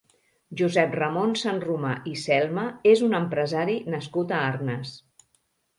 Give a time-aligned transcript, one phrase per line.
[0.61, 2.65] Josep-Ramon Sanromà i Celma
[2.95, 5.01] és un empresari nascut a Arnes.